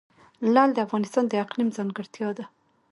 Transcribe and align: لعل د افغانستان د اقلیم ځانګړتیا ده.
لعل 0.53 0.69
د 0.73 0.77
افغانستان 0.85 1.23
د 1.27 1.33
اقلیم 1.43 1.69
ځانګړتیا 1.77 2.29
ده. 2.37 2.45